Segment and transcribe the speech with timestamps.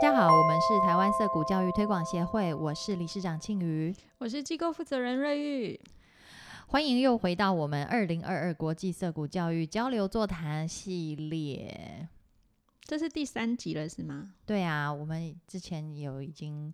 [0.00, 5.80] 大家好，我们是台湾色谷教育推广协会，我是理事长庆瑜，我是机构负责人瑞玉，
[6.68, 12.08] 欢迎又回到我们二零二二国际色谷教育交流座谈系列。
[12.82, 14.34] 这是第三集了，是吗？
[14.46, 16.72] 对啊，我们之前有已经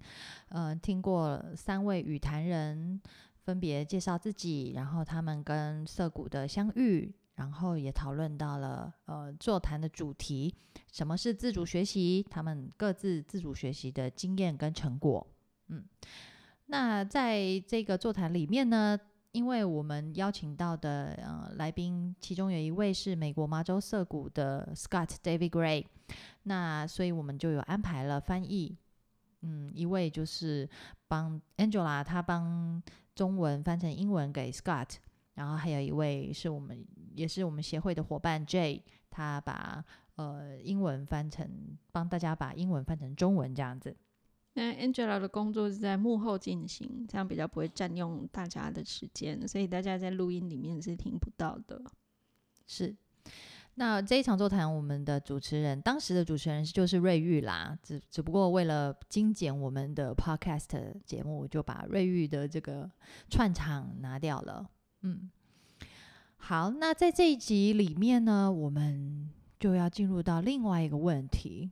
[0.50, 3.00] 呃听过三位语坛人
[3.40, 10.54] 分别介绍自己，然后他们跟色谷的相遇，然后也讨论到了呃座谈的主题，
[10.92, 15.26] 什么是自主学习，他们各自自主学习的经验跟成果。
[15.68, 15.84] 嗯，
[16.66, 18.98] 那在这个座谈里面呢？
[19.32, 25.84] 因为我们邀请到的呃来宾，其中有一位是美国麻州涩谷的 Scott David Gray，
[26.44, 28.76] 那所以我们就有安排了翻译，
[29.40, 30.70] 嗯，一位就是
[31.08, 32.80] 帮 Angela，他帮
[33.12, 34.90] 中文翻成英文给 Scott，
[35.34, 39.84] 然后还有一位是我们也是我们协会的伙伴 Jay，他把
[40.16, 41.48] 呃英文翻成
[41.92, 43.96] 帮大家把英文翻成中文这样子。
[44.56, 51.82] 那 Angela 的工作是在幕后进行，这样比较不会占用大家的时间，所以大家在录音里面是听不到的。
[52.64, 52.94] 是，
[53.74, 62.88] 那这一场座谈，我们的主持人，当时的主持人就是瑞玉啦，只只不过为了精简我们的 Podcast 节目，就把瑞玉的这个
[63.28, 64.64] 串场拿掉了。
[65.02, 65.28] 嗯，
[66.46, 71.70] 好，那在这一集里面呢，我们就要进入到另外一个问题。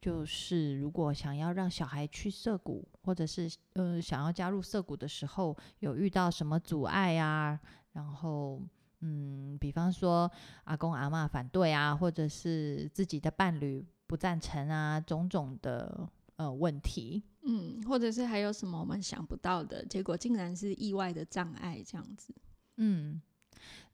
[0.00, 7.56] 就是如果想要让小孩去涩谷，或者是呃想要加入涩谷的时候，有遇到什么阻碍啊？
[7.92, 8.60] 然后
[8.98, 10.28] 嗯，比方说
[10.64, 17.22] 阿公阿妈反对啊，或者是自己的伴侣不赞成啊，种种的呃问题。
[17.42, 22.34] 嗯，或者是还有什么我们想不到的结果，竟然是意外的障碍这样子。
[22.78, 23.22] 嗯，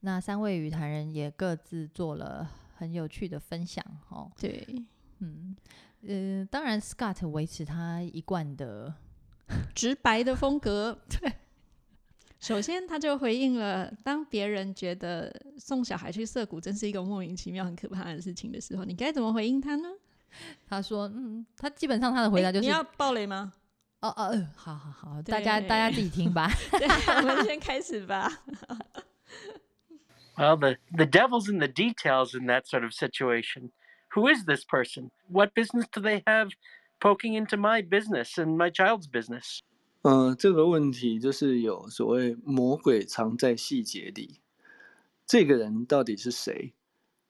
[0.01, 4.31] 那三位语坛人也各自做了很有趣的分享哦。
[4.39, 4.67] 对，
[5.19, 5.57] 嗯。
[6.07, 8.95] 呃，当然，Scott 维持他一贯的
[9.75, 10.97] 直白的风格。
[11.11, 11.33] 对，
[12.39, 15.29] 首先他就回应了，当别人觉得
[15.59, 19.89] 送小孩去涩谷真是一个莫名其妙、很可怕的事情的时候，你该怎么回应他呢？
[20.69, 23.53] 他说：“嗯，他基本上他的回答就是你要暴雷吗？
[24.01, 26.49] 哦哦，好好好，大家大家自己听吧。
[27.23, 28.31] 我们先开始吧。
[30.38, 33.72] Well, the the devil's in the details in that sort of situation.”
[34.14, 35.12] who is this person?
[35.28, 36.52] What business do they have
[37.00, 39.62] poking into my business and my child's business?
[40.04, 44.42] 嗯，这个问题就是有所谓魔鬼藏在细节里。
[45.26, 46.74] 这个人到底是谁？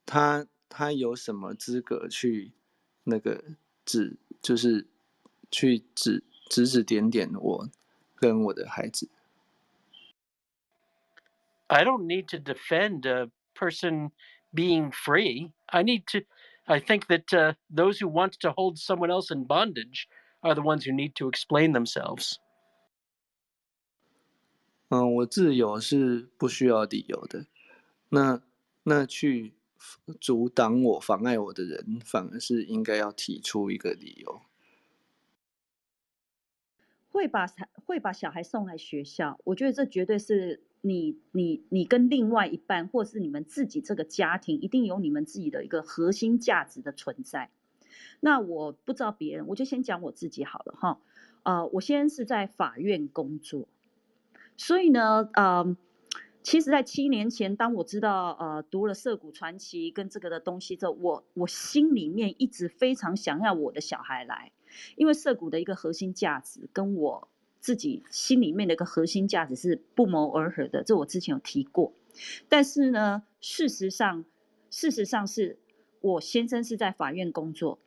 [0.06, 2.52] 他他有什么资格去
[3.04, 3.44] 那个
[3.86, 4.88] 指，就是
[5.52, 7.70] 去指指指点点我
[8.16, 9.08] 跟我的孩子
[11.68, 14.12] ？I don't need to defend a person
[14.54, 15.52] being free.
[15.68, 16.22] I need to
[16.66, 20.08] I think that uh, those who want to hold someone else in bondage
[20.42, 22.38] are the ones who need to explain themselves.
[24.90, 27.48] 嗯，我自由是不需要理由的。
[28.10, 28.42] 那
[28.84, 29.54] 那去
[30.22, 34.42] 阻挡我、妨碍我的人，反而是应该要提出一个理由。
[37.12, 37.46] 会把
[37.86, 47.51] 会把小孩送来学校，我觉得这绝对是 你你你跟另外一半，或是你们自己这个家庭，一定有你们自己的一个核心价值的存在。
[48.21, 51.01] 那我不知道别人，我就先讲我自己好了哈。
[51.45, 53.69] 呃，我先是在法院工作，
[54.57, 55.77] 所以呢，呃，
[56.43, 64.53] 其实，在七年前，当我知道呃读了《涉谷传奇》跟这个的东西之后，我我心里面一直非常想要我的小孩来，
[64.97, 67.29] 因为涉谷的一个核心价值跟我。
[67.61, 71.93] 自己心里面的一个核心价值是不谋而合的，这我之前有提过。
[72.49, 74.25] 但是呢，事实上，
[74.71, 75.59] 事实上是
[76.01, 77.79] 我先生是在法院工作，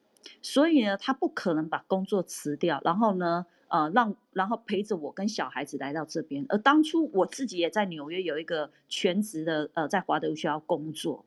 [0.42, 6.46] 所以呢，他不可能把工作辞掉，然后呢，呃，让然后陪着我跟小孩子来到这边。
[6.50, 11.26] 而当初我自己也在纽约有一个全职的，呃，在华德学校工作。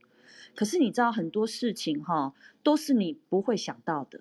[0.54, 4.20] 可是你知道很多事情哈，都是你不会想到的。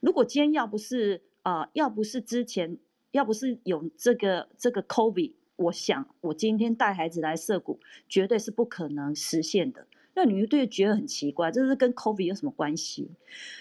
[0.00, 2.78] 如果今天要不是啊，要不是之前。
[3.10, 9.86] 要不是有这个这个 COVID，我想我今天带孩子来涉谷绝对是不可能实现的。
[10.14, 13.10] 那你们对觉得很奇怪，这是跟 COVID 有什么关系？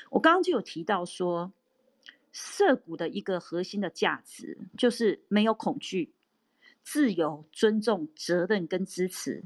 [0.09, 1.51] 我刚刚就有提到说，
[2.31, 6.11] 涉谷的一个核心的价值就是没有恐惧、
[6.83, 9.43] 自由、尊重、责任跟支持。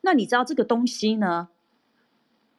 [0.00, 1.50] 那你知道这个东西呢？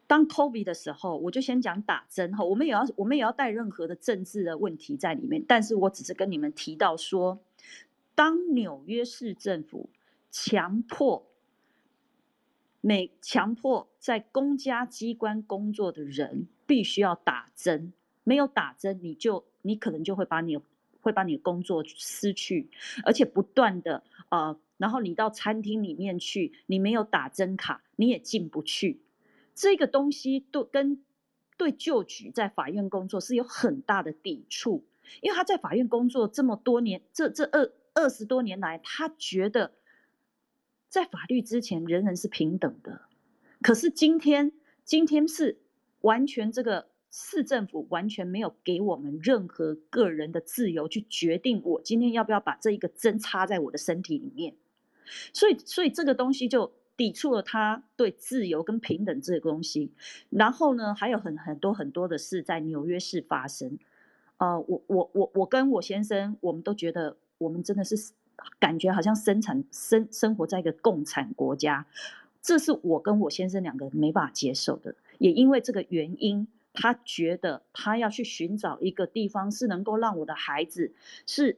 [0.08, 7.40] 当 COVID 的时候，我就先讲打针哈，我们也要我们也要带任何的政治的问题在里面，但是我只是跟你们提到说，
[8.16, 9.90] 当纽约市政府
[10.32, 11.28] 强迫
[12.80, 17.92] 每强迫在公家机关工作的人必须要打针，
[18.24, 20.58] 没有打针你就你可能就会把你
[21.02, 22.70] 会把你的工作失去，
[23.04, 29.02] 而且不断的呃，然后你到餐厅里面去，你没有打针卡你也进不去，
[29.58, 31.04] 这个东西都跟
[31.58, 34.86] 对旧局在法院工作是有很大的抵触，
[35.22, 39.74] 因为他在法院工作这么多年，这这二二十多年来，他觉得
[40.88, 43.02] 在法律之前人人是平等的，
[43.64, 44.52] 可是今天
[44.86, 45.60] 今天是
[46.02, 46.88] 完全这个。
[47.10, 54.56] 市政府完全没有给我们任何个人的自由去决定我今天要不要把这一个针插在我的身体里面，
[55.34, 59.92] 所以，所以这个东西就抵触了他对自由跟平等这个东西。
[60.30, 63.78] 然后呢，还有很很多很多的事在纽约市发生。
[64.38, 67.96] 呃，我我我我跟我先生，我们都觉得我们真的是
[68.60, 71.86] 感觉好像生产生生活在一个共产国家，
[72.42, 74.96] 这是我跟我先生两个没办法接受的。
[75.20, 76.48] 也因为这个原因。
[76.80, 80.94] 他觉得他要去寻找一个地方，是能够让我的孩子
[81.26, 81.58] 是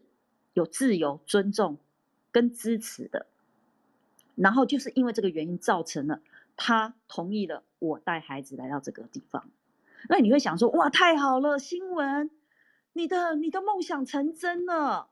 [0.53, 1.77] 有自由、尊重
[2.31, 3.25] 跟支持的。
[4.41, 6.21] 然后就是因为这个原因，造成了
[6.56, 9.50] 他同意了我带孩子来到这个地方。
[10.07, 12.30] 那你会想说：哇，太好了，新闻，
[12.94, 15.09] 你的你的梦想成真了。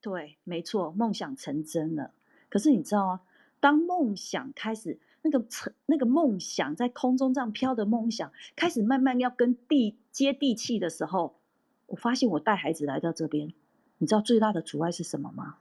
[0.00, 2.12] 对，没错，梦想成真了。
[2.48, 3.20] 可是你知道吗？
[3.58, 4.98] 当梦想开始。
[5.22, 11.34] 那个成那个梦想在空中这样飘的梦想，开始慢慢要跟地接地气的时候，
[11.88, 13.52] 我发现我带孩子来到这边，
[13.98, 15.56] 你知道最大的阻碍是什么吗？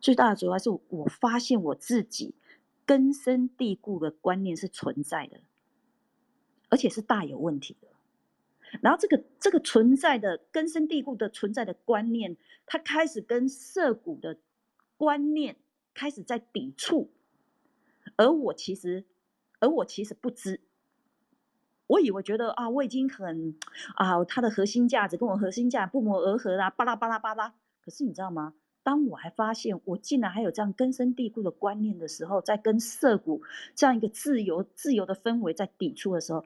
[0.00, 2.34] 最大的阻碍是我发现我自己
[2.84, 5.40] 根深蒂固的观念是存在的，
[6.68, 7.88] 而且是大有问题的。
[8.80, 14.38] 然后这个这个存在的根深蒂固的存在的观念，它开始跟涉谷的
[14.96, 15.56] 观念
[15.94, 17.10] 开始在抵触。
[18.16, 19.04] 而我其实，
[19.60, 20.60] 而我其实不知，
[21.86, 23.56] 我以为觉得啊，我已经很
[23.94, 27.54] 啊，它的核心价值跟我核心价不谋而合啦，巴拉巴拉巴拉。
[27.80, 28.54] 可是你知道吗？
[28.86, 33.42] 当我还发现我竟然还有这样根深蒂固的观念的时候，在跟涩谷
[33.74, 36.44] 这样一个自由自由的氛围在抵触的时候，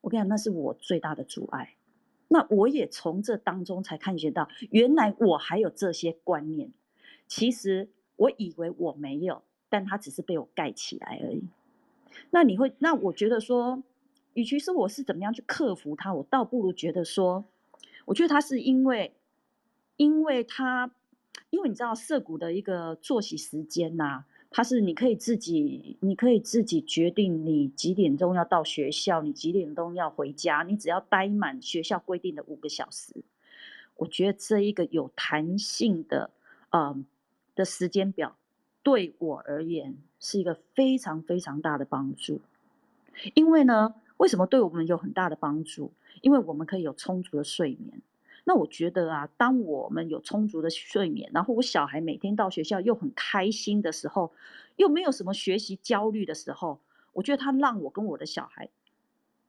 [0.00, 1.74] 我跟你讲，那是我最大的阻碍。
[2.26, 6.72] 那我也从这当中才看见到，原来我还有这些观念。
[7.28, 9.42] 其实我以为我没有。
[9.68, 11.42] 但它只是被我盖起来而已。
[12.30, 13.82] 那你会，那我觉得说，
[14.34, 17.44] 与其说我是怎么样去克服它，我倒不如觉得说，
[18.04, 19.16] 我觉得它是因为，
[19.96, 20.92] 因为它，
[21.50, 33.12] 因为你知道，涉谷的一个作息时间呐，它是你可以自己，你可以自己决定你几点钟要到学校，你几点钟要回家，你只要待满学校规定的五个小时。
[33.96, 36.30] 我觉得这一个有弹性的，
[36.70, 37.06] 嗯，
[37.54, 38.36] 的时间表。
[38.82, 42.40] 对我而言是一个非常非常大的帮助，
[43.34, 45.92] 因为呢，为什么对我们有很大的帮助？
[46.20, 48.00] 因为我们可以有充足的睡眠。
[48.48, 54.32] 那我觉得啊，当我们有充足的睡眠，然后我小孩每天到学校又很开心的时候，
[54.76, 56.78] 又没有什么学习焦虑的时候，
[57.12, 58.68] 我觉得他让我跟我的小孩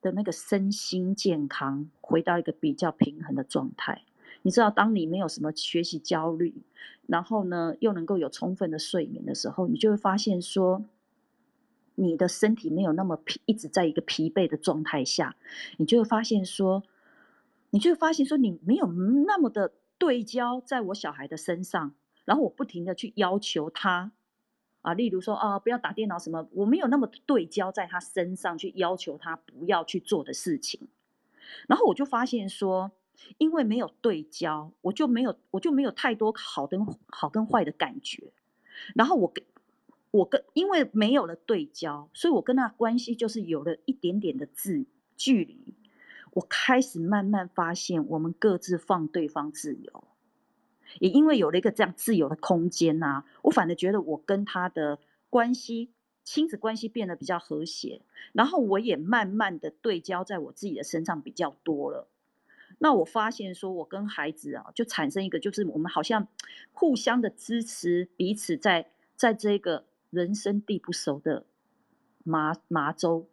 [0.02, 4.02] 的那个身心健康回到一个比较平衡的状态。
[4.42, 6.54] 你知道，当你没有什么学习焦虑，
[7.06, 10.84] 然后呢，又能够有充分的睡眠的时候，你就会发现说，
[11.94, 15.36] 你的身体没有那么疲，一直在一个疲惫的状态下，
[15.76, 16.82] 你就会发现说，
[17.70, 21.94] 你就会发现说，你没有那么的对焦在我小孩的身上，
[22.24, 24.12] 然后我不停的去要求他，
[24.82, 30.88] 啊，例如说啊，不要打电脑什么，我没有那么对焦在他身上去要求他不要去做的事情，
[31.66, 32.92] 然后我就发现说。
[33.36, 38.32] 因为没有对焦，我就没有，我就没有太多好跟好跟坏的感觉。
[38.94, 39.44] 然后我跟，
[40.12, 45.74] 我跟，因为没有了对焦，所以我跟他关系就是有了一点点的自距离。
[46.38, 50.04] 我开始慢慢发现，我们各自放对方自由。
[51.00, 55.90] 也因为有了一个这样自由的空间呐，我反而觉得我跟他的关系，
[56.22, 58.02] 亲子关系变得比较和谐。
[58.32, 62.08] 然后我也慢慢的对焦在我自己的身上比较多了。
[62.78, 66.28] 那我发现说，我跟孩子啊，就产生一个，就是我们好像
[66.72, 71.46] 互相的支持，彼此在在这个人生地不熟的
[72.22, 73.28] 麻麻州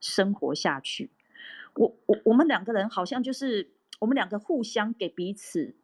[0.00, 1.10] 生活下去。
[1.76, 5.74] 我我我们两个人好像就是我们两个互相给彼此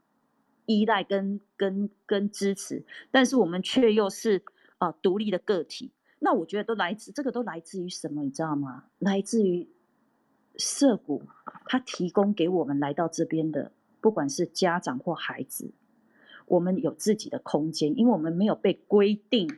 [0.67, 4.43] 依赖跟跟跟支持，但是我们却又是
[4.79, 5.93] 啊独立的个体。
[6.19, 8.23] 那我觉得都来自这个都来自于什么？
[8.23, 8.85] 你知道吗？
[8.99, 9.69] 来自于。
[10.59, 11.23] 社谷，
[11.65, 13.73] 他提供给我们来到这边的，
[14.03, 15.73] 不管是家长或孩子，
[16.45, 19.49] 我们有自己的空间，因为我们没有被规定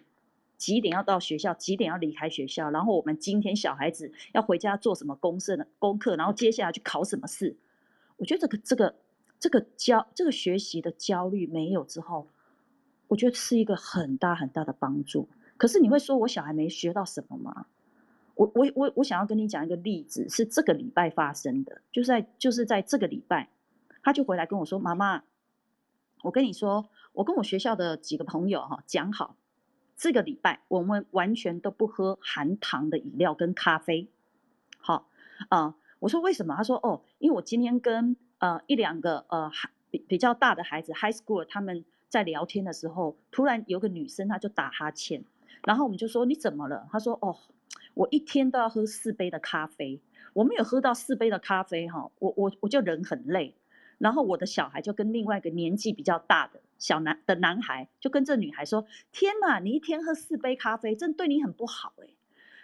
[0.64, 7.54] 几点要到学校，几点要离开学校，然后我们今天小孩子要回家做什么公事的功课，然后接下来去考什么试。
[8.16, 8.94] 我觉得这个这个
[9.38, 12.28] 这个焦这个学习的焦虑没有之后，
[13.08, 15.28] 我觉得是一个很大很大的帮助。
[15.58, 17.66] 可是你会说我小孩没学到什么吗？
[18.34, 23.50] 我我我我想要跟你讲一个例子，是这个礼拜发生的，就是在就是在这个礼拜，
[24.02, 25.24] 他就回来跟我说：“妈妈，
[26.22, 29.36] 我跟你说，我跟我学校的几个朋友哈讲好，
[29.96, 34.08] 这个礼拜我们完全都不喝含糖的饮料跟咖啡。”
[34.78, 35.08] 好
[35.48, 36.54] 啊，我说为什么？
[36.56, 45.24] 他说：“哦，因为我今天跟呃一两个呃孩比比较大的孩子 high school 他们在聊天的时候，突然有个女生她就打哈欠，
[45.64, 46.88] 然后我们就说你怎么了？
[46.90, 47.36] 她说：哦。”
[47.94, 50.00] 我一天都要喝四杯的咖啡，
[50.32, 53.54] 我没有喝到四杯的咖啡哈，我我我就人很累。
[53.98, 62.08] 然后我的小孩就跟另外一个年纪比较大的小男的男孩，就跟这女孩说：“天哪，你一天喝四杯咖啡，真对你很不好哎。”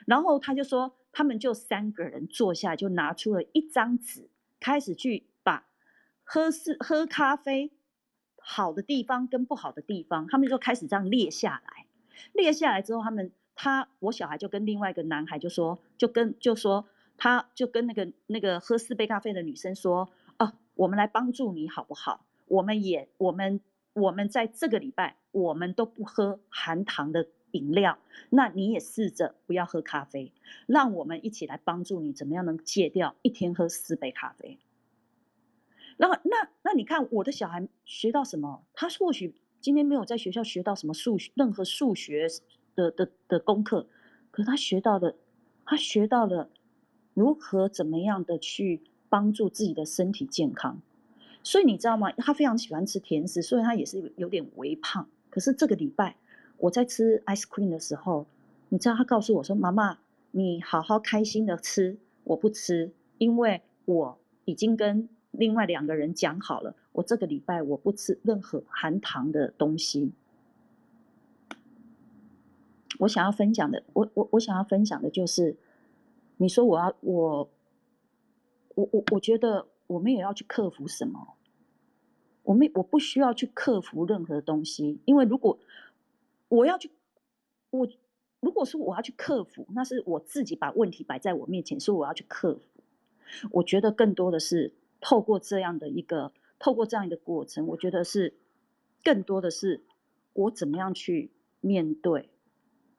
[0.05, 4.29] 然后他就说，他们就三个人坐下，就拿出了一张纸，
[4.61, 5.67] 开始去把
[6.23, 7.73] 喝四喝咖啡
[8.37, 11.87] 好的地方跟不好的地方，他们就开始这样列下来。
[12.35, 13.33] 列下来之后，他们。
[13.63, 16.87] 他我小孩就跟另外一个男孩就说，就跟就说，
[17.19, 20.09] 他就跟那个那个喝四杯咖啡的女生说，
[20.39, 22.25] 哦，我们来帮助你好不好？
[22.47, 23.61] 我们也我们
[23.93, 27.99] 我们在这个礼拜我们都不喝含糖的饮料，
[28.31, 30.33] 那你也试着不要喝咖啡，
[30.67, 34.59] 让我们一起来帮助你，怎么样能戒掉一天喝四杯咖啡？
[35.97, 38.65] 然后那那你看我的小孩学到什么？
[38.75, 42.29] 他或许今天没有在学校学到什么数学，任何数学。
[42.77, 43.89] 的的的功课，
[44.31, 45.17] 可他学到了，
[45.67, 46.49] 他学到了
[47.15, 50.81] 如何怎么样的去帮助自己的身体健康。
[51.43, 52.13] 所以你知道吗？
[52.13, 55.09] 他非常喜欢吃甜食，所以他也是有点微胖。
[55.31, 56.17] 可是这个礼拜
[56.59, 58.27] 我在吃 ice cream 的时候，
[58.69, 59.99] 你知道他告诉我说：“妈妈，
[60.33, 70.13] 你好好开心的吃，我不吃，因为我已经跟另外两个人讲好了，我这个礼拜我不吃任何含糖的东西。”
[72.99, 75.57] 我想要分享的，我我我想要分享的就是，
[76.37, 77.49] 你说我要我，
[78.75, 81.35] 我我我觉得我们也要去克服什么？
[82.45, 85.59] 我们我不需要去克服任何东西，因为如果
[86.49, 86.93] 我要去，
[87.71, 87.89] 我
[88.39, 92.83] 如果说我要去克服，那是我自己把问题摆在我面前，说我要去克服。
[93.51, 98.35] 我觉得更多的是透过这样的一个，透过这样一个过程，我觉得是
[99.03, 99.83] 更多的是
[100.35, 102.31] 我怎么样去面对。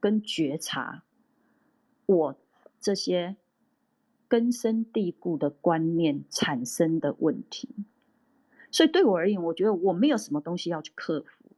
[0.01, 1.03] 跟觉察
[2.05, 2.35] 我
[2.79, 3.37] 这些
[4.31, 7.67] 根深蒂固的观念产生的问题，
[8.71, 11.51] 所以对我而言，我觉得我没有什么东西要去克服。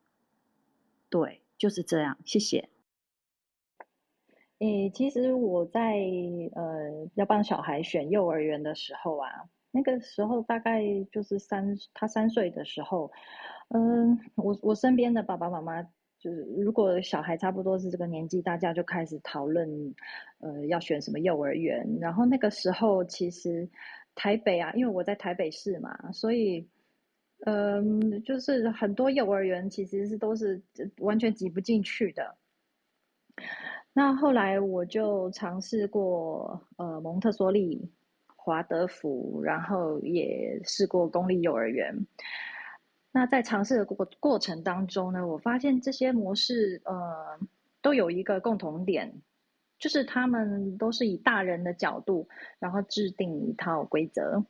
[1.08, 2.18] 对，就是这样。
[2.26, 2.70] 谢谢。
[4.58, 6.00] 诶，其实我在
[6.56, 9.30] 呃要帮小孩选幼儿园的时候啊，
[9.70, 13.12] 那个时候大概就是三他三岁的时候，
[13.68, 15.88] 嗯，我我身边的爸爸妈妈。
[16.24, 19.94] 就是如果小孩差不多是这个年纪，大家就开始讨论，
[20.40, 21.98] 呃，要选什么幼儿园。
[22.00, 23.68] 然后那个时候，其实
[24.16, 26.66] 台北啊，因为我在台北市嘛，所以，
[27.46, 30.62] 嗯，就是很多幼儿园其实是都是
[31.00, 32.38] 完全挤不进去的。
[33.92, 37.92] 那后来我就尝试过呃蒙特梭利、
[38.38, 42.08] 华德福，然后也试过公立幼儿园。
[43.16, 47.40] 那在尝试的过过程当中呢，我发现这些模式呃
[47.82, 49.22] 都有一个共同点，
[49.78, 52.28] 就是他们都是以大人的角度，
[52.58, 54.44] 然后制定一套规则。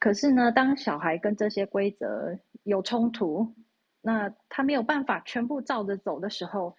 [0.00, 3.54] 可是呢，当小孩跟这些规则有冲突，
[4.02, 6.76] 那他没有办法全部照着走的时候，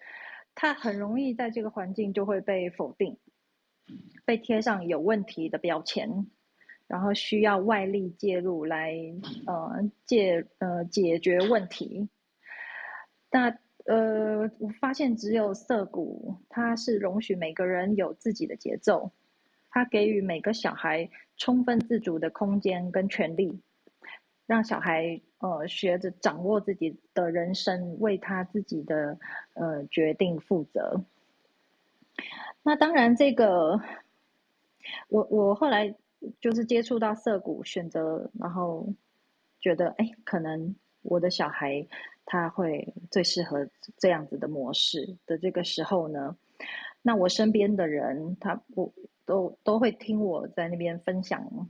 [0.54, 3.16] 他很容易在这个环境就会被否定，
[4.26, 6.26] 被贴上有问题的标签。
[6.88, 8.94] 然后需要外力介入来，
[9.46, 12.08] 呃，解呃解决问题。
[13.30, 19.10] 那呃，我发现只有涩谷，它是容许每个人有自己的节奏，
[19.70, 23.60] 它给予每个小孩充分自主的空间跟权利，
[24.46, 29.18] 让小孩呃学着掌握自己的人生，为他自己的
[29.54, 31.04] 呃决定负责。
[32.62, 33.80] 那当然，这个
[35.08, 35.96] 我我后来。
[36.40, 38.94] 就是接触到涩谷，选择，然后
[39.60, 41.86] 觉得，哎，可能我的小孩
[42.24, 46.36] 他会最适合这样子的模式的这个时候呢，
[47.02, 48.92] 那我身边的人，他我
[49.24, 51.68] 都都会听我在那边分享，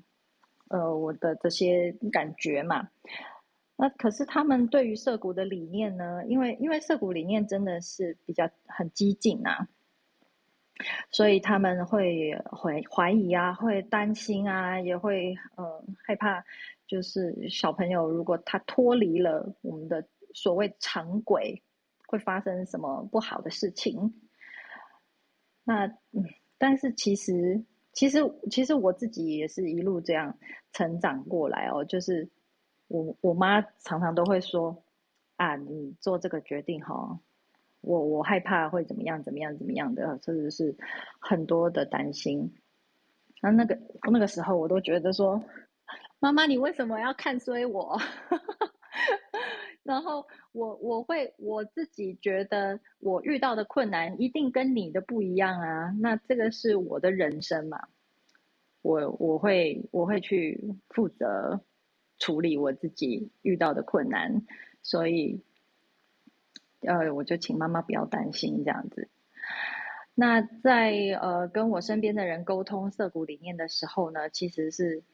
[0.69, 2.89] 呃，我的这些感觉嘛。
[3.79, 6.25] 那可是他们对于涉谷的理念呢？
[6.27, 9.69] 因为因为涉谷理念真的是比较很激进啊，
[11.11, 16.45] 所以他们会怀怀疑啊，会担心啊，也会呃害怕，
[16.87, 21.63] 就是小朋友如果他脱离了我们的所谓常轨，
[22.07, 24.21] 会发生什么不好的事情。
[25.65, 25.97] 那，
[26.59, 30.39] 但是其实其实其实我自己也是一路这样
[30.73, 32.31] 成长过来哦，就是。
[32.89, 34.85] 我我妈常常都会说
[35.35, 37.19] ：“啊，你做这个决定哈，
[37.87, 40.77] 我我害怕会怎么样怎么样怎么样的，甚至是
[41.21, 42.53] 很多的担心。”
[43.41, 43.79] 然后那个
[44.11, 45.43] 那个时候，我都觉得说
[46.19, 47.99] ：“妈妈，你为什么要看衰我？”
[49.85, 55.95] 然后我我会我自己觉得，我遇到的困难一定跟你的不一样啊。
[56.01, 57.87] 那这个是我的人生嘛，
[58.83, 61.61] 我我会我会去负责。
[62.19, 64.47] 处理我自己遇到的困难，
[64.83, 65.43] 所以，
[66.81, 69.09] 呃，我就请妈妈不要担心这样子。
[70.15, 75.05] 那在呃跟我身边的人沟通色谷理念的时候呢，其实是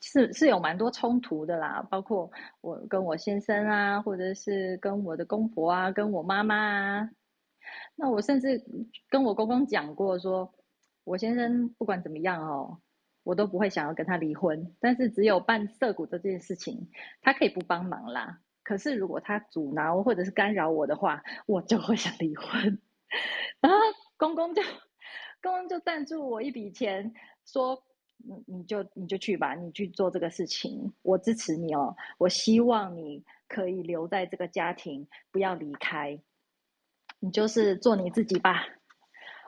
[0.00, 7.10] 是是有蛮多冲突的啦，包括我跟我先生啊，或者是跟我的公婆啊，跟我妈妈啊。
[7.96, 8.64] 那我甚至
[9.08, 10.52] 跟我公公讲过，说
[11.04, 12.80] 我先生不管怎么样哦。
[13.24, 16.88] 我都不会想要跟他离婚，但是只有办涩谷这件事情，
[17.20, 18.40] 他可以不帮忙啦。
[18.62, 22.80] 可是如果他阻挠或者是干扰我的话，我就会想离婚。
[23.60, 23.78] 然后
[24.16, 24.62] 公公就
[25.42, 27.12] 公公就赞助我一笔钱，
[27.44, 27.82] 说
[28.18, 31.96] ：“你你就你就去吧，你去做这个事情，我支持你哦。
[32.18, 36.20] 我希望你可以留在这个家庭，不要离开。
[37.20, 38.64] 你就是做你自己吧。”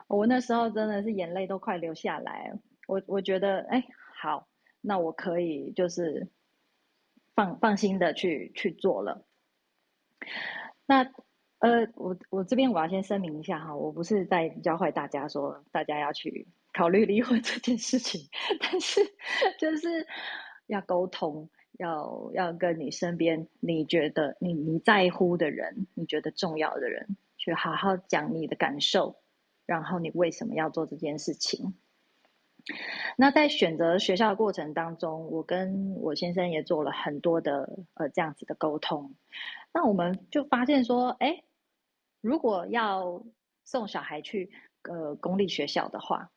[0.07, 2.53] 我那时候真的是眼泪都快流下来。
[2.87, 3.83] 我我觉得，哎，
[4.21, 4.47] 好，
[4.81, 6.29] 那我可以就是
[7.35, 9.25] 放放心的去去做了。
[10.85, 11.03] 那
[11.59, 19.01] 呃，我我这边我要先声明一下哈，我不是在教坏大家说大家要去考虑离婚这件事情，但是
[19.57, 20.05] 就是
[20.67, 29.15] 要沟通，要要跟你身边你觉得你你在乎的人，你觉得重要的人，去好好讲你的感受，
[29.65, 31.73] 然后你为什么要做这件事情。
[33.15, 39.13] 那在选择学校的过程当中，我跟我先生也做了很多的呃这样子的沟通。
[39.71, 41.43] 那我们就发现说，哎，
[42.21, 43.23] 如果要
[43.63, 44.49] 送小孩去
[44.83, 46.31] 呃公立学校的话，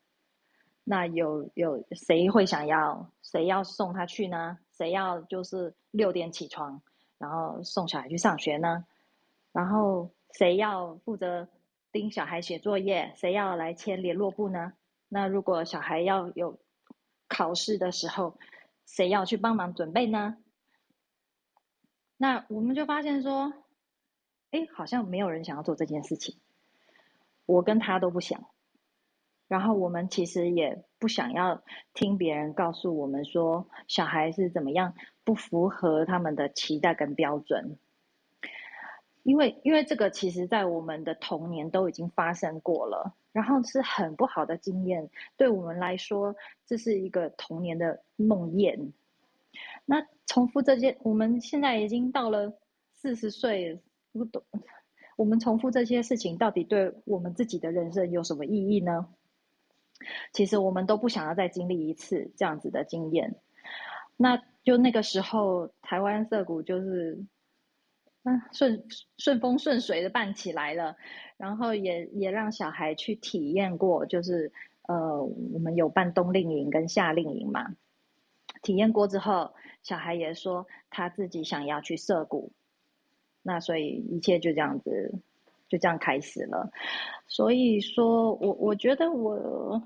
[0.84, 4.58] 那有有谁会想要谁要送他去呢？
[4.72, 6.82] 谁要就是六点起床，
[7.18, 8.84] 然后送小孩去上学呢？
[9.52, 11.48] 然后谁要负责
[11.90, 13.12] 盯小孩写作业？
[13.16, 14.74] 谁要来签联络簿呢？
[15.08, 16.58] 那如果小孩要有
[17.28, 18.38] 考试的时候，
[18.86, 20.36] 谁要去帮忙准备呢？
[22.16, 23.52] 那我们就发现说，
[24.50, 26.36] 哎，好像没有人想要做这件事情。
[27.46, 28.46] 我跟他都不想，
[29.46, 31.62] 然后我们其实也不想要
[31.94, 34.94] 听别人告诉我们说小孩是怎么样
[35.24, 37.78] 不符合他们的期待跟标准，
[39.28, 43.14] 因为因为这个其实在我们的童年都已经发生过了。
[43.30, 46.34] 然后是很不好的经验，对我们来说，
[46.66, 48.90] 这是一个童年的梦魇。
[49.84, 52.58] 那重复这些，我们现在已经到了
[52.94, 53.80] 四十岁，
[54.12, 54.42] 不懂，
[55.14, 59.06] 我们重复这些事情，到底对我们自己的人生有什么意义呢？
[60.32, 63.36] 其实我们都不想要再经历一次这样子的经验。
[64.16, 67.22] 那就那个时候，台湾色谷就是。
[68.52, 68.84] 顺
[69.16, 70.96] 顺风顺水的办起来了，
[71.36, 77.76] 然后也也让小孩去体验过，就是呃，我们有办冬令营跟夏令营嘛。
[78.62, 82.52] 体验过之后，小孩也说他自己想要去涉谷，
[83.42, 85.14] 那所以一切就这样子，
[85.68, 86.72] 就这样开始了。
[87.26, 89.82] 所以说我我觉得我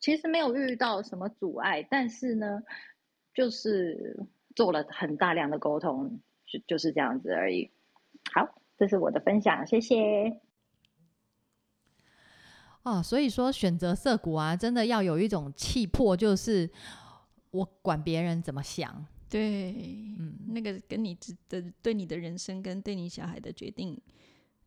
[0.00, 2.62] 其实没有遇到什么阻碍，但是呢，
[3.32, 7.70] 就是做了很大量的沟通，就就是这样子而已。
[8.32, 10.40] 好，这是我的分享，谢谢。
[12.82, 16.70] 哦，所以说选择色股啊，真的要有一种气魄，就是
[17.50, 19.06] 我管别人怎么想。
[19.28, 19.72] 对，
[20.18, 21.16] 嗯，那个跟你
[21.48, 24.00] 的对你的人生跟对你小孩的决定，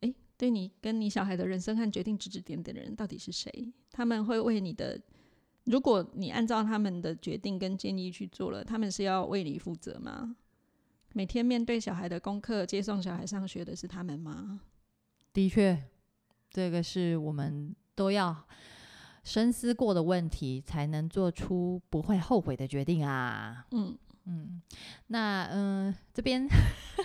[0.02, 3.52] 哎，对你跟你小孩的人生和决定指指点点的人到底是谁？
[3.92, 5.02] 他们会为你的，
[5.66, 10.36] 如果你按照他们的决定跟建议去做了，他们是要为你负责吗？
[11.14, 14.60] 每天面对小孩的功课，接送小孩上学的是他们吗？
[15.32, 15.84] 的确，
[16.50, 18.48] 这个是我们都要
[19.24, 23.66] 深思过的问题，才能做出不会后悔的决定啊。
[23.72, 23.96] 嗯，
[24.26, 24.62] 嗯，
[25.08, 26.48] 那嗯、这边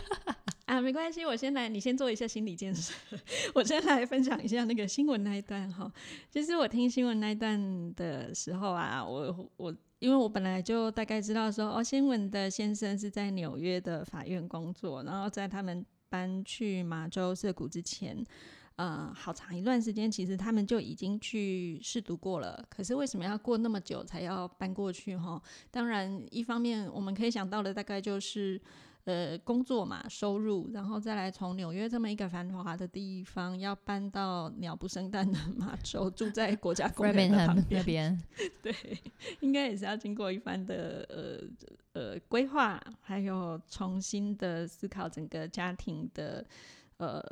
[0.64, 2.94] 啊，没关系，我先来，你先做一下心理建设。
[3.54, 5.90] 我先来分享一下那个新闻那一段哈。
[6.30, 18.24] 其实我听新闻那一段的时候啊，我我因为我本来就大概知道说，哦，新闻的先生是在纽约的法院工作，然后在他们搬去马州涉谷之前。
[18.76, 22.64] 呃，好长一段时间，其实他们就已经去试读过了。
[22.70, 25.16] 可是为什么要过那么久才要搬过去？
[25.16, 28.60] 哈，当然，一方面我们可以想到的大概就是，
[29.08, 38.22] 呃，工作嘛，收入，然后再来从纽约这么一个繁华的地方，要搬到鸟不生蛋的 马州，住在国家公园的旁边，边，
[38.62, 38.74] 对，
[39.40, 41.40] 应该也是要经过一番的呃
[41.94, 46.44] 呃规划，还有重新的思考整个家庭的
[46.98, 47.24] 呃，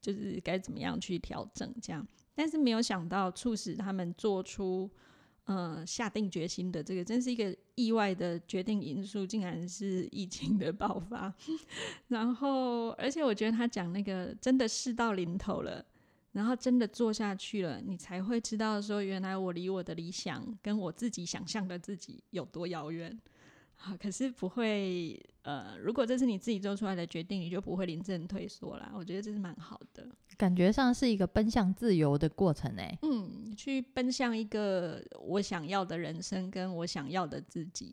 [0.00, 2.08] 就是该怎么样去调整这样。
[2.34, 4.90] 但是没有想到，促使他们做出
[5.44, 11.32] 呃下定决心的这个，真是一个意外的决定因素，竟然是疫情的爆发。
[12.08, 15.84] 然后，而且我觉得他讲那个真的事到临头了。
[16.32, 23.20] 然后真的做下去了，你才会知道说，原来我离我的理想跟我自己想象的自己有多遥远。
[23.84, 28.92] 好，可是不会，呃，如果这是你自己做出来的决定，你就不会临阵退缩啦。
[28.94, 30.06] 我觉得这是蛮好的。
[30.36, 37.92] 感觉上是一个奔向自由的过程诶、嗯，去奔向一个我想要的人生，跟我想要的自己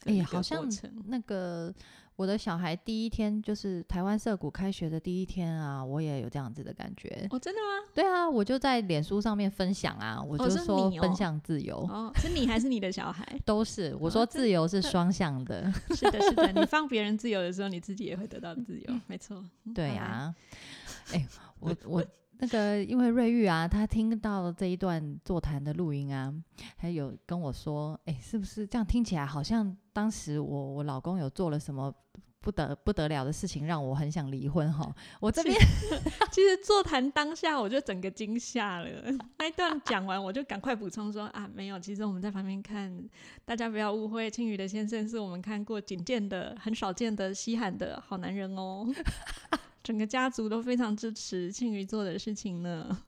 [0.00, 1.72] 的哎、一个好像过程那个
[2.20, 7.26] 我的小孩第一天就是台湾涩谷开学的第一天啊，我也有这样子的感觉。
[7.30, 7.88] 哦，真的吗？
[7.94, 13.26] 对啊，我就在脸书上面分享啊，我哦就说奔你哦向自由，哦，是你还是你的小孩？
[13.46, 19.42] 都是我说自由是双向的， 是的，是的，你放别人自由的时候，你自己也会得到自由，没错。
[19.64, 20.34] 嗯对呀、
[21.14, 21.26] 哎、
[21.58, 22.04] 我我
[22.40, 26.32] 那个因为瑞玉啊，他听到这一段座谈的录音啊，
[26.76, 31.94] 还有跟我说，哎、是不是这样听起来好像当时我我老公有做了什么
[32.40, 34.90] 不得不得了的事情，让我很想离婚哈。
[35.20, 35.54] 我这边
[36.32, 38.88] 其实座谈当下，我就整个惊吓了。
[39.38, 42.90] 那一段讲完，我就赶快补充说啊，没有，其实我们在旁边看，
[43.44, 48.86] 大家不要误会，青宇的先生是我们看过仅见的、很少见的稀罕的好男人哦。
[49.82, 52.98] 整个家族都非常支持庆余做的事情呢。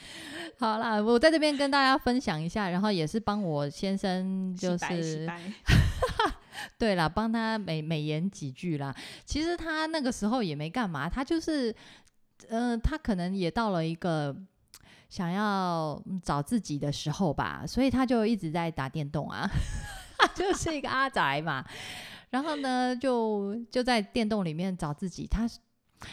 [0.58, 5.26] 好啦，我在这边跟大家分享一下，然后也是帮我先生就是，
[6.78, 8.94] 对啦，帮他美美言几句啦。
[9.24, 11.74] 其实他那个时候也没干嘛，他就是，
[12.48, 14.34] 呃，他可能也到了一个
[15.08, 19.48] 想要嗯找自己的时候吧，所以他就一直在打电动啊，
[20.34, 21.64] 就是一个阿宅嘛。
[22.30, 25.26] 然后呢，就就在电动里面找自己。
[25.26, 25.48] 他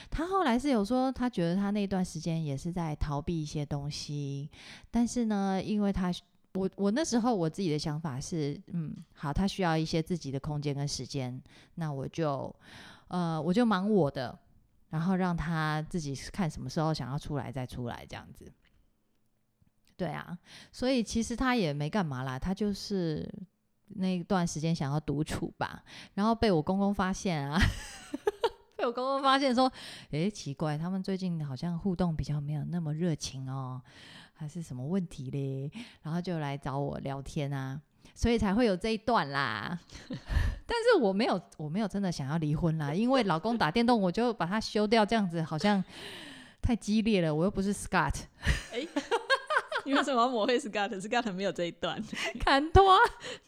[0.10, 4.50] 他后来是有说，他觉得他那段时间也是在逃避一些东西，
[4.92, 6.12] 但是呢，因为他
[6.54, 11.42] 我我那时候我自己的想法是，嗯，好，他需要一些自己的空间跟时间，
[11.76, 12.54] 那我就
[13.10, 14.38] 呃我就忙我的，
[14.90, 18.52] 然后让他自己看什么时候想要出来再出来这样子。
[19.96, 20.38] 对啊，
[20.72, 23.28] 所以其实他也没干嘛啦，他就是
[23.88, 27.60] 那段时间想要独处吧，然后被我公公发现啊，
[28.78, 29.70] 被我公公发现说，
[30.12, 33.82] 诶，奇怪，他们最近好像互动比较没有那么热情哦，
[34.34, 35.72] 还是什么问题嘞？
[36.04, 37.82] 然后就来找我聊天啊，
[38.14, 39.80] 所以才会有这一段啦。
[40.08, 45.84] 但是我没有，我没有真的想要离婚啦，因为老公打电动，我就把他休掉，这样子好像
[46.62, 47.34] 太激烈了。
[47.34, 48.14] 我又不是 Scott，
[49.88, 52.02] 你为什么要抹黑 Scott？Scott 没有这一段，
[52.40, 52.98] 看多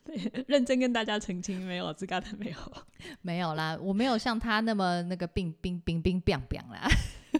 [0.05, 2.57] 对， 认真跟大家澄清，没有 Scott 没有。
[3.21, 6.87] 没有啦，我没有像他那么那个冰冰冰冰冰冰啦，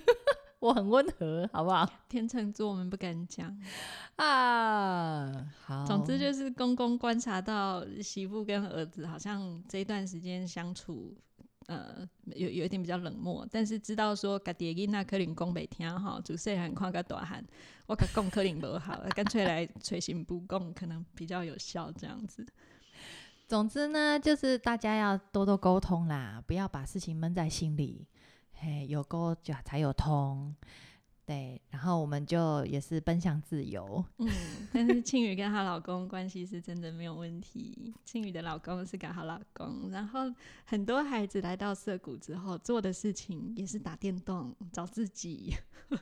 [0.59, 1.89] 我很温和，好不好？
[2.07, 3.57] 天秤座我们不敢讲。
[4.17, 11.15] 啊，好，总之就是公公观察到媳妇跟儿子好像这一段时间相处，
[11.69, 17.45] 呃，有有一点比较冷漠，但是知道说家己的囡仔可能讲袂听哈，自细汉看个大汉，
[17.85, 22.43] 我可讲可能无好，干脆来垂心不共，可能比较有效这样子。
[23.47, 28.07] 总之呢，就是大家要多多沟通啦，不要把事情闷在心里。
[28.53, 30.55] 嘿，有沟就才有通，
[31.29, 31.61] 对。
[31.69, 34.03] 然后我们就也是奔向自由。
[34.17, 34.27] 嗯，
[34.73, 37.93] 但是庆宇跟她老公关系是真的没有问题。
[38.03, 40.21] 庆宇的老公是个好老公，然后
[40.65, 45.53] 很多孩子来到涩谷之后做的事情也是打电动找自己，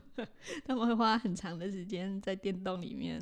[0.65, 3.19] 他们会花很长的时间在电动里面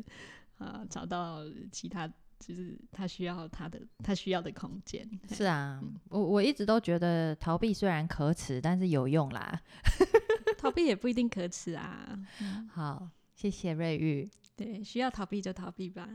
[0.60, 1.40] 啊、呃找到
[1.72, 5.10] 其他就是他需要他的他需要的空间。
[5.32, 9.60] 是啊，我我一直都觉得逃避虽然可耻，但是有用啦。
[10.66, 12.08] 逃避也不一定可耻啊。
[12.42, 14.28] 嗯好，谢谢瑞玉。
[14.56, 16.10] 对，需要逃避就逃避吧。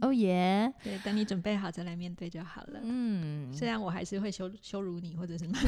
[0.00, 2.80] 哦耶，对，等你准备好再来面对就好了。
[2.82, 5.66] 嗯，虽然我还是会羞羞辱你，或者是骂你，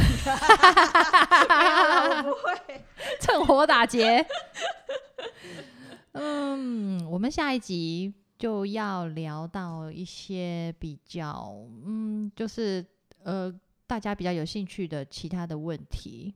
[1.49, 2.85] 没有啦我不会。
[3.20, 4.27] 趁火打劫。
[6.12, 12.85] 嗯，我们下一集就要聊到一些比较，嗯，就是
[13.23, 13.55] 呃，
[13.87, 16.35] 大家比较有兴趣的其他的问题。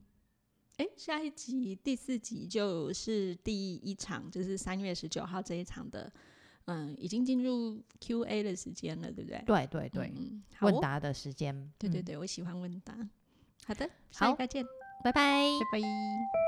[0.79, 6.11] 哎，下一集第四集就是第一场，就是三月十九号这一场的，
[6.67, 9.43] 嗯，已经进入 Q&A 的时间了，对不对？
[9.45, 11.55] 对对对，嗯，哦问答的时间。
[11.55, 12.97] 嗯对对对，我喜欢问答。
[13.67, 14.65] 好的，下好一个见，
[15.05, 15.43] 拜拜。
[15.73, 16.48] 拜拜。